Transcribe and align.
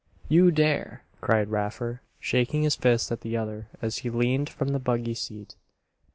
"You 0.27 0.49
dare!" 0.49 1.03
cried 1.21 1.51
Raffer, 1.51 2.01
shaking 2.19 2.63
his 2.63 2.75
fist 2.75 3.11
at 3.11 3.21
the 3.21 3.37
other 3.37 3.67
as 3.83 3.99
he 3.99 4.09
leaned 4.09 4.49
from 4.49 4.69
the 4.69 4.79
buggy 4.79 5.13
seat. 5.13 5.55